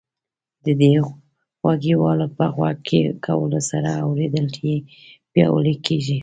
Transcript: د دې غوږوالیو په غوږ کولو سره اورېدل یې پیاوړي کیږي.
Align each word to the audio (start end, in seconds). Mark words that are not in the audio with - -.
د 0.65 0.67
دې 0.79 0.93
غوږوالیو 1.61 2.33
په 2.37 2.45
غوږ 2.55 2.87
کولو 3.25 3.59
سره 3.69 3.89
اورېدل 4.05 4.47
یې 4.65 4.75
پیاوړي 5.31 5.75
کیږي. 5.85 6.19